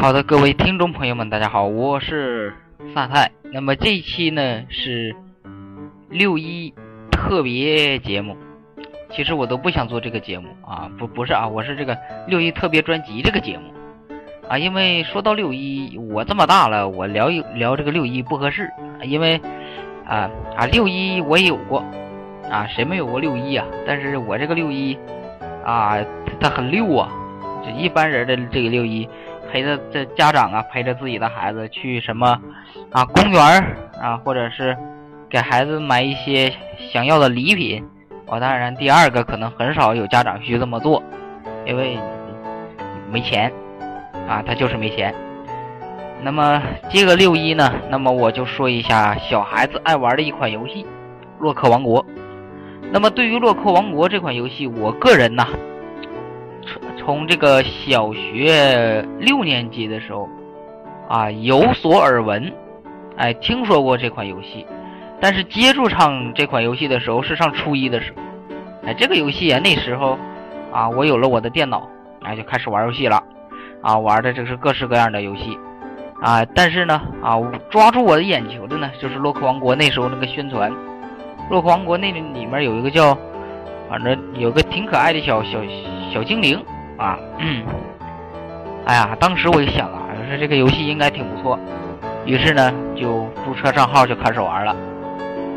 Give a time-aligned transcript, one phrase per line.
[0.00, 2.54] 好的，各位听众朋友们，大家好，我是
[2.94, 3.30] 萨泰。
[3.52, 5.14] 那么这一期呢是
[6.08, 6.72] 六一
[7.10, 8.34] 特别节目。
[9.10, 13.64] 其实我都不想做这个节目啊，不不是啊，我是这个六一特别专辑这个节目
[14.48, 14.56] 啊。
[14.56, 18.70] 因为说到六一，我这么大了，我聊一聊这个六一不合适，
[19.02, 19.38] 因为
[20.06, 21.84] 啊啊六一我也有过
[22.50, 23.66] 啊，谁没有过六一啊？
[23.86, 24.96] 但是我这个六一
[25.62, 25.98] 啊，
[26.40, 27.12] 它很六啊，
[27.62, 29.06] 这一般人的这个六一。
[29.52, 32.40] 陪着这家长啊，陪着自己的孩子去什么
[32.92, 33.42] 啊公园
[34.00, 34.76] 啊，或者是
[35.28, 36.52] 给孩子买一些
[36.92, 37.84] 想要的礼品。
[38.26, 41.02] 我当然第二个可能很少有家长去这么做，
[41.66, 41.98] 因为
[43.10, 43.52] 没钱
[44.28, 45.12] 啊，他就是没钱。
[46.22, 50.84] 那么这个六一呢，那么我就说一下小孩子爱玩的一款游戏
[51.40, 52.04] 《洛克王国》。
[52.92, 55.46] 那么对于《洛克王国》这款游戏，我个人呢。
[57.00, 60.28] 从这个小学六年级的时候，
[61.08, 62.52] 啊，有所耳闻，
[63.16, 64.66] 哎，听说过这款游戏，
[65.18, 68.22] 但是接触上这款游戏的时候是上初一的时候，
[68.86, 70.18] 哎，这个游戏啊，那时候，
[70.70, 71.88] 啊，我有了我的电脑，
[72.22, 73.22] 哎，就开始玩游戏了，
[73.80, 75.58] 啊，玩的这是各式各样的游戏，
[76.20, 80.70] 啊，但是呢，啊，抓住我的眼球的呢，就是洛克王国那时候那个宣传，
[81.48, 83.16] 洛克王国那里面有一个叫，
[83.88, 85.58] 反正有个挺可爱的小小
[86.12, 86.62] 小精灵。
[87.00, 87.64] 啊，嗯，
[88.84, 91.58] 哎呀，当时我就想啊，说这个游戏应该挺不错，
[92.26, 94.76] 于是呢就注册账号就开始玩了，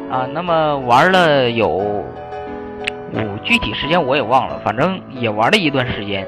[0.09, 6.25] 啊，那么玩了有，我具体时间我也忘了，反正也玩了一段时间，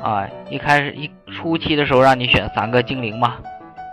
[0.00, 3.34] 啊，一开始一初期的时候让你选三个精灵嘛，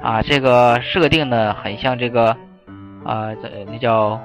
[0.03, 2.37] 啊，这个设定呢很像这个，
[3.03, 4.21] 啊，这那叫，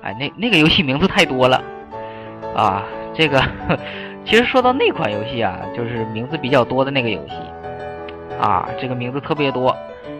[0.00, 1.62] 哎，那那个游戏名字太多了，
[2.56, 3.38] 啊，这个。
[4.24, 7.34] 其实说到那款游戏啊，就是名字比较多的那个游戏，
[8.40, 9.76] 啊，这个名字特别多，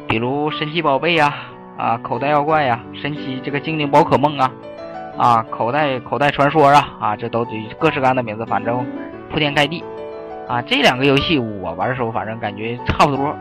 [0.09, 1.33] 比如神奇宝贝呀，
[1.79, 4.53] 啊，口袋妖怪呀，神奇这个精灵宝可梦啊，
[5.17, 8.85] 啊，口袋口袋传说啊，啊，这都得各式各样的名字，反正
[9.31, 9.83] 铺天盖地，
[10.49, 13.35] 啊，这两个游戏我玩的时候，反正感觉差不多。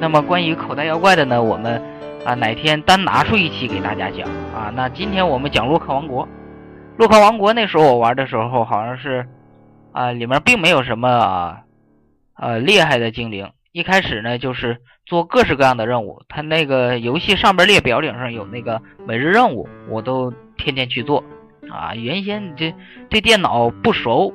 [0.00, 1.80] 那么关于口袋妖怪的呢，我们
[2.24, 4.72] 啊哪天单拿出一期给大家讲啊。
[4.74, 6.26] 那今天我们讲洛克王国，
[6.96, 9.24] 洛克王国那时候我玩的时候好像是。
[9.96, 11.62] 啊，里面并没有什么啊，
[12.34, 13.50] 呃，厉害的精灵。
[13.72, 14.76] 一开始呢，就是
[15.06, 16.22] 做各式各样的任务。
[16.28, 21.24] 他那个游戏上边列表顶上有那个每日任务，我都天天去做。
[21.70, 22.74] 啊，原先你这
[23.08, 24.34] 对电脑不熟，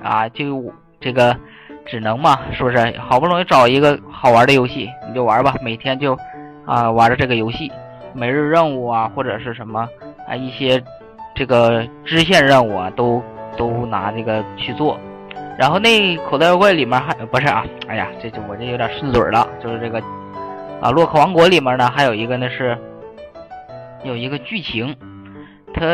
[0.00, 1.36] 啊，就这个
[1.84, 2.96] 只能嘛，是不是？
[2.96, 5.52] 好不容易找一个好玩的游戏，你就玩吧。
[5.60, 6.16] 每天就
[6.64, 7.72] 啊玩着这个游戏，
[8.14, 9.88] 每日任务啊，或者是什么
[10.28, 10.80] 啊一些
[11.34, 13.20] 这个支线任务啊都。
[13.60, 14.98] 都拿这个去做，
[15.58, 17.62] 然后那口袋妖怪里面还不是啊？
[17.88, 20.02] 哎呀，这这我这有点顺嘴了，就是这个
[20.80, 22.78] 啊，洛克王国里面呢还有一个呢是
[24.02, 24.96] 有一个剧情，
[25.74, 25.84] 它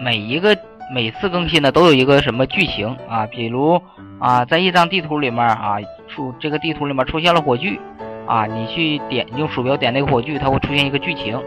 [0.00, 0.58] 每一个
[0.92, 3.24] 每次更新呢都有一个什么剧情啊？
[3.28, 3.80] 比如
[4.18, 5.76] 啊，在一张地图里面啊
[6.08, 7.78] 出这个地图里面出现了火炬
[8.26, 11.40] 啊，你去点用鼠标点那个火炬，它会出现一个剧情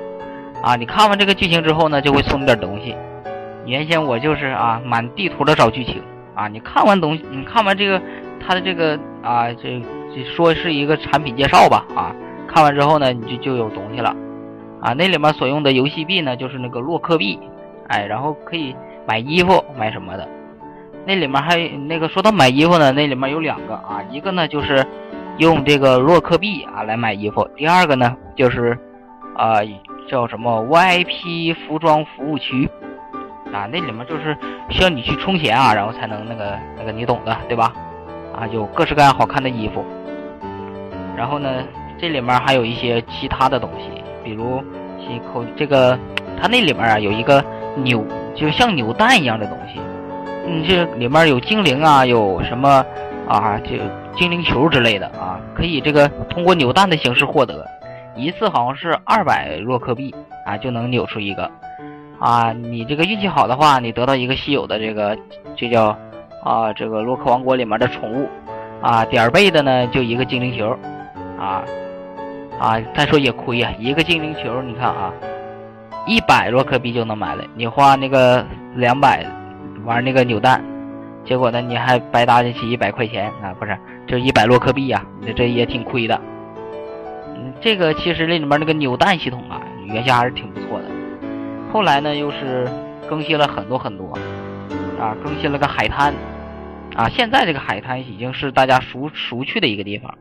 [0.64, 2.96] 啊，你看完这个剧情之后呢，就会送你点东西。
[3.66, 6.02] 原先我就是啊，满地图的找剧情
[6.36, 6.48] 啊。
[6.48, 8.02] 你看完东西，你看完这个，
[8.40, 9.82] 它的这个啊，这
[10.14, 12.16] 这说是一个产品介绍吧啊。
[12.48, 14.16] 看完之后呢，你就就有东西了
[14.82, 14.94] 啊。
[14.94, 17.40] 那里面所用的游戏币呢，就是那个洛克币，
[17.88, 18.76] 哎，然后可以
[19.08, 20.28] 买衣服买什么的。
[21.08, 24.86] 那里面还那个说到买衣服呢，那里面有两个啊，一个呢就是
[25.38, 28.78] 用这个洛克币啊来买衣服，第二个呢就是
[29.36, 29.58] 啊
[30.08, 32.70] 叫什么 VIP 服装服务区。
[33.56, 34.38] 啊，那里面就是
[34.70, 37.74] 需要你去充钱啊，然后才能那个那个你懂的，对吧？
[38.36, 39.86] 啊，有各式各样好看的衣服。
[41.16, 41.50] 然后呢，
[41.98, 44.62] 这里面还有一些其他的东西，比如
[45.32, 45.98] 口这个，
[46.42, 47.42] 它那里面啊有一个
[47.78, 48.06] 扭，
[48.36, 49.80] 就像扭蛋一样的东西。
[50.46, 52.86] 嗯，这里面有精灵啊，有什么
[53.30, 53.78] 啊，就
[54.18, 57.66] 精灵球之类的啊，可以这个通过扭蛋的形式获得，
[58.16, 60.14] 一次好像是二百洛克币
[60.46, 61.50] 啊，就能扭出一个。
[62.20, 65.18] 啊，你这个运气好的话，你得到一个稀有的这个，
[65.56, 65.98] 这叫
[66.44, 68.28] 啊，这个洛克王国里面的宠物
[68.82, 70.78] 啊，点儿倍的呢就一个精灵球，
[71.40, 71.64] 啊
[72.60, 75.12] 啊，再说也亏呀，一个精灵球，你看啊，
[76.08, 78.46] 一百洛克币就能买了，你花那个
[78.76, 79.26] 两百
[79.84, 80.64] 玩那个扭蛋，
[81.26, 83.78] 结果呢你还白搭进去一百块钱啊，不是，
[84.08, 86.20] 就一百洛克币呀，你这也挺亏的。
[87.36, 90.85] 嗯，这个其实那里面那个扭蛋系统啊，原先还是挺不错的。
[91.76, 92.66] 后来呢，又是
[93.06, 94.18] 更新了很多很多，
[94.98, 96.14] 啊，更新了个海滩，
[96.96, 100.18] 啊，现在这个海滩已经是大家熟熟去的一个地方，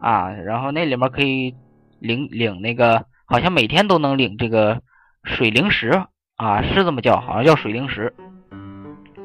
[0.00, 1.54] 啊，然后那里面可以
[1.98, 4.82] 领领那个，好像每天都能领这个
[5.24, 6.02] 水灵石。
[6.36, 8.12] 啊，是这么叫，好像叫水灵石，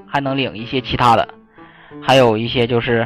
[0.07, 1.27] 还能领一些其他的，
[2.01, 3.05] 还有一些就是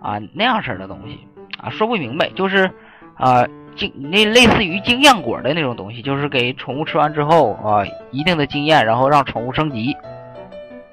[0.00, 1.18] 啊那样式的东西。
[1.58, 2.70] 啊，说不明白，就是
[3.14, 3.44] 啊
[3.76, 9.96] 经那类似于经验果的那种东西，就是给宠物吃完之后啊一定的经验，然后让宠物升级。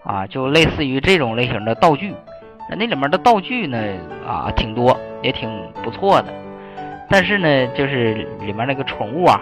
[0.01, 2.15] 啊，就类似于这种类型的道具，
[2.67, 3.77] 那里面的道具呢，
[4.27, 5.47] 啊，挺多，也挺
[5.83, 6.33] 不错的。
[7.07, 9.39] 但是呢，就是里面那个宠物啊，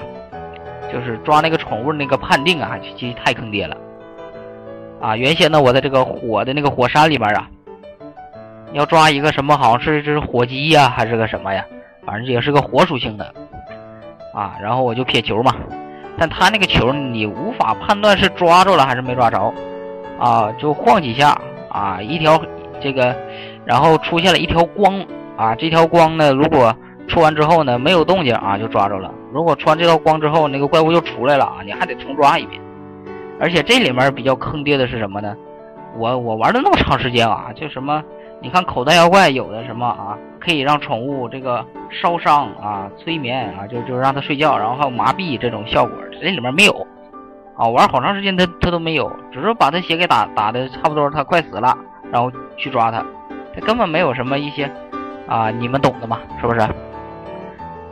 [0.92, 3.78] 就是抓那个宠物那个判定啊，其实太坑爹了。
[5.00, 7.48] 啊，原先呢，我在这个火的那个火山里面啊，
[8.74, 11.63] 要抓一个什么，好像是这是火鸡呀，还是个什么呀？
[12.07, 13.33] 反正也是个火属性的。
[14.33, 15.54] 啊，然后我就撇球嘛，
[16.18, 19.54] 但他那个球你无法判断是抓着了还是没抓着。
[20.19, 21.39] 啊，就晃几下
[21.69, 22.42] 啊，一条
[22.80, 23.15] 这个，
[23.65, 25.06] 然后出现了一条光
[25.36, 26.75] 啊，这条光呢，如果
[27.07, 29.12] 出完之后呢，没有动静啊，就抓着了。
[29.33, 32.62] 如果出完这道光之后，那个怪物又出来了啊，你还得重抓一遍。
[33.39, 35.36] 而且这里面比较坑爹的是什么呢？
[35.98, 38.03] 我我玩了那么长时间啊，就什么，
[38.39, 46.88] 你看口袋妖怪有的什么啊，可以让宠物这个烧伤啊、催眠啊，就就让它睡觉，然后还有麻痹这种效果，这里面没有。
[47.57, 51.75] 啊，玩好长时间它它都没有，只是把他血给打打的差不多，他快死了，
[52.12, 53.04] 然后去抓他，
[53.56, 54.72] 他根本没有什么一些
[55.28, 56.60] 啊，你们懂的嘛，是不是？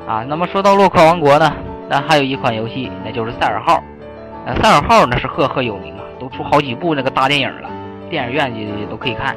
[0.08, 1.52] 啊，那么说到洛克王国呢，
[1.90, 3.84] 那还有一款游戏，那就是赛尔号。
[4.46, 7.70] 那赛尔号那是赫赫有名啊，都出好几部那个大电影了，
[8.12, 9.36] 电影院也也都可以看。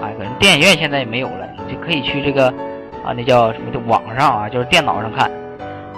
[0.00, 2.48] 啊，可能电影院现在也没有了，你就可以去这个
[3.04, 3.70] 啊，那叫什么？
[3.70, 5.30] 的网上啊，就是电脑上看。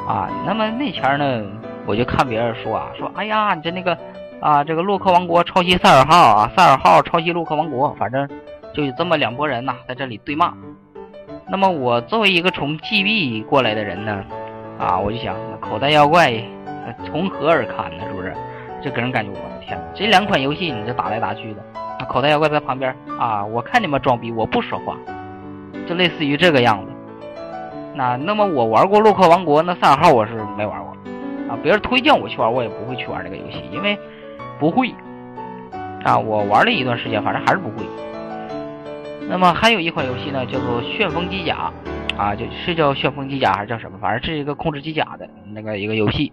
[0.06, 1.44] 啊，那么那前呢？
[1.84, 3.96] 我就看别人说啊，说哎呀，你这那个
[4.40, 8.28] 啊，这个洛克王国抄袭赛尔号啊，赛尔号抄袭洛克王国，反正
[8.72, 10.52] 就有这么两拨人呐，在这里对骂。
[11.48, 14.24] 那么我作为一个从 GB 过来的人呢，
[14.78, 16.32] 啊，我就想，口袋妖怪
[17.04, 18.04] 从何而看呢？
[18.08, 18.34] 是不是？
[18.82, 21.62] 就给人感觉，我的天，这两款游戏你这打来打去的，
[22.08, 24.96] 口袋妖怪在旁边啊，我看你们装逼，我不说话，
[25.86, 26.92] 就类似于这个样子。
[27.94, 30.92] 那那么我玩过洛克王国，那赛尔号我是没玩过。
[31.48, 33.98] 啊，别人推荐我去玩，我也不会去玩这个游戏，因为
[34.58, 34.94] 不会。
[36.04, 37.84] 啊，我玩了一段时间，反正还是不会。
[39.28, 41.72] 那么还有一款游戏呢，叫做《旋风机甲》，
[42.16, 43.98] 啊，就是叫《旋风机甲》还是叫什么？
[43.98, 46.32] 反正是一个控制机甲的那个一个游戏。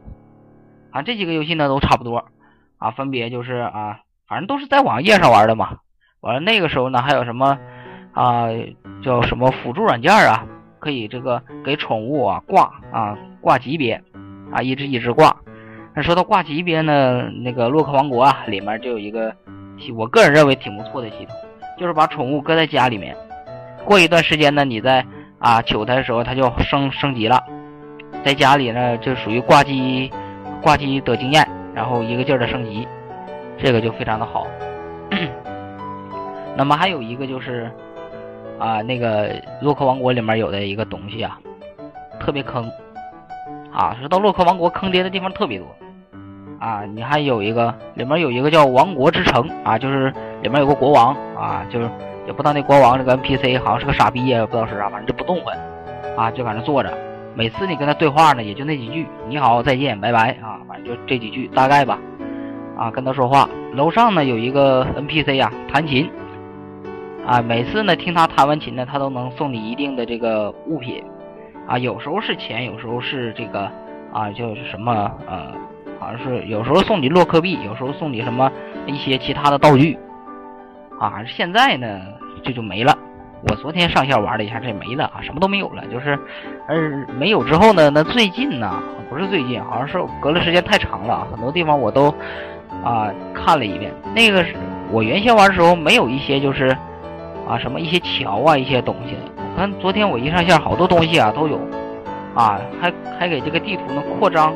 [0.92, 2.26] 啊，这几个游戏呢都差不多，
[2.78, 4.00] 啊，分别就是啊，
[4.34, 5.78] 反正都是在网页上玩的嘛。
[6.22, 7.56] 完了那个时候呢，还有什么
[8.14, 8.48] 啊，
[9.04, 10.44] 叫什么辅助软件啊，
[10.80, 14.02] 可以这个给宠物啊挂啊挂级别。
[14.52, 15.36] 啊，一直一直挂。
[15.94, 19.32] 那说到挂级别呢，那个洛克王国啊，里面就有一个，
[19.96, 21.36] 我个人认为挺不错的系统，
[21.80, 23.16] 就是把宠物搁在家里面，
[23.86, 25.06] 过一段时间呢，你在
[25.38, 27.40] 啊求它的时候，它就升升级了。
[28.26, 30.12] 在家里呢，就属于挂机，
[30.60, 32.88] 挂机得经验，然后一个劲儿的升级，
[33.58, 34.48] 这个就非常的好。
[36.56, 37.72] 那么还有一个就是
[38.60, 39.30] 啊，那个
[39.62, 41.40] 洛克王国里面有的一个东西啊，
[42.20, 42.70] 特别坑。
[43.72, 45.66] 啊，说到洛克王国坑爹的地方特别多，
[46.60, 50.14] 啊，你还有一个里面有一个叫王国之城啊，就是
[50.44, 51.90] 里面有个国王啊，就是
[52.28, 55.58] 也不知道那国王这个 NPC 好像是个傻逼也不知道是啥，反正就不动弹，
[56.16, 56.94] 啊，就搁那坐着，
[57.34, 61.98] 每次你跟他对话呢，也就那几句，你好，再见，拜拜啊，反正就这几句大概吧，
[62.84, 63.50] 啊，跟他说话。
[63.76, 66.12] 楼上呢有一个 NPC 啊，弹琴，
[67.26, 71.02] 啊，每次呢听他弹完琴呢，他都能送你一定的这个物品。
[71.66, 73.72] 啊，有时候是钱，有时候是这个
[74.12, 75.54] 啊，就是什么呃，
[75.98, 78.52] 好像是有时候送你洛克币，有时候送你什么
[78.86, 79.98] 一些其他的道具
[81.00, 81.24] 啊。
[81.26, 82.02] 现在呢，
[82.44, 82.94] 这就没了。
[83.50, 85.86] 我昨天上线玩了一下，这没了啊，什么都没有了。
[85.88, 86.20] 就是，
[86.68, 92.14] 而没有之后呢，那最近呢，不是最近，好像是隔了时间太长了，很多地方我都
[92.84, 93.94] 啊看了一遍。
[94.16, 94.56] 那个是
[94.92, 96.68] 我原先玩的时候没有一些就是
[97.48, 99.16] 啊什么一些桥啊一些东西。
[99.36, 101.60] 我看昨天我一上线，好多东西啊都有，
[102.34, 104.54] 啊，还还给这个地图呢扩张，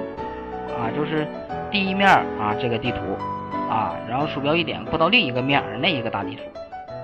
[0.69, 1.27] 啊，就是
[1.69, 2.98] 第一面啊这个地图，
[3.69, 6.41] 啊，然后鼠标一点扩到另一个面那一个大地图，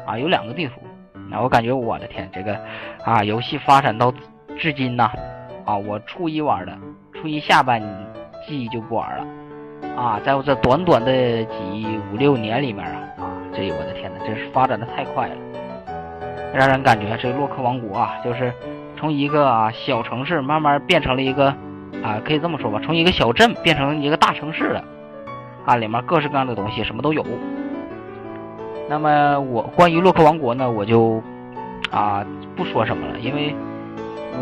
[0.07, 0.81] 啊，有两个地图，
[1.29, 2.57] 那我感觉我的天，这个
[3.03, 4.11] 啊游戏发展到
[4.57, 5.11] 至今呐，
[5.65, 6.75] 啊，我初一玩的，
[7.13, 7.79] 初一下半
[8.47, 9.25] 季就不玩了，
[9.95, 15.35] 啊，在我这短短的几五六年里面啊，啊，这我的天呐，真是发展的太快了。
[16.53, 18.53] 让人感觉这洛克王国啊，就是
[18.97, 21.47] 从一个小城市慢慢变成了一个
[22.03, 24.83] 啊，可以这么说吧，从一个小镇变成一个大城市了
[25.65, 27.25] 啊，里面各式各样的东西什么都有。
[28.89, 31.21] 那么我关于洛克王国呢，我就
[31.89, 32.25] 啊
[32.55, 33.55] 不说什么了，因为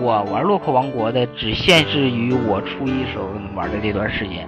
[0.02, 4.48] 我玩洛克王国的只限制于我初一时候玩的这段时间。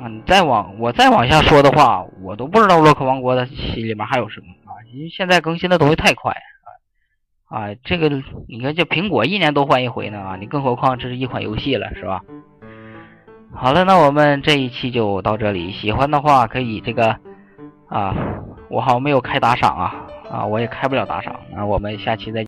[0.00, 6.40] 啊，你再往我再往下说的话，我都不知道洛克王国的里面还有什么啊，因为现在更新的东西太快啊
[7.48, 8.08] 啊，这个
[8.48, 12.20] 你看这苹果一年都换一回呢啊，你更何况这是一款游戏了，是吧？
[13.54, 15.70] 好了，那我们这一期就到这里。
[15.70, 17.16] 喜欢的话可以这个
[17.88, 18.14] 啊，
[18.68, 19.94] 我好像没有开打赏啊
[20.30, 21.40] 啊，我也开不了打赏。
[21.52, 22.44] 那我们下期再。